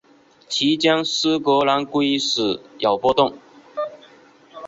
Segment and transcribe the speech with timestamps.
[0.49, 3.37] 期间苏格兰归属有波动。